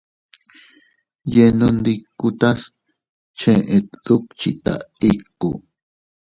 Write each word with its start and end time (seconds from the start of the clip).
Yenondikutas 1.33 2.61
chet 3.39 3.67
dukchita 4.05 4.73
ikku. 5.11 5.49